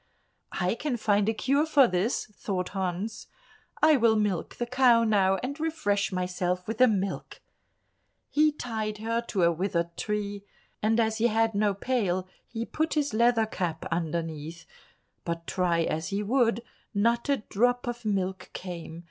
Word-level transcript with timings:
"I 0.59 0.73
can 0.73 0.97
find 0.97 1.29
a 1.29 1.33
cure 1.35 1.67
for 1.67 1.87
this," 1.87 2.25
thought 2.35 2.69
Hans; 2.69 3.27
"I 3.83 3.97
will 3.97 4.15
milk 4.15 4.55
the 4.55 4.65
cow 4.65 5.03
now 5.03 5.35
and 5.43 5.59
refresh 5.59 6.11
myself 6.11 6.67
with 6.67 6.79
the 6.79 6.87
milk." 6.87 7.39
He 8.31 8.51
tied 8.51 8.97
her 8.97 9.21
to 9.27 9.43
a 9.43 9.51
withered 9.51 9.95
tree, 9.97 10.43
and 10.81 10.99
as 10.99 11.19
he 11.19 11.27
had 11.27 11.53
no 11.53 11.75
pail 11.75 12.27
he 12.47 12.65
put 12.65 12.95
his 12.95 13.13
leather 13.13 13.45
cap 13.45 13.85
underneath; 13.91 14.65
but 15.23 15.45
try 15.45 15.81
as 15.83 16.07
he 16.07 16.23
would, 16.23 16.63
not 16.95 17.29
a 17.29 17.37
drop 17.37 17.85
of 17.85 18.03
milk 18.03 18.49
came. 18.53 18.99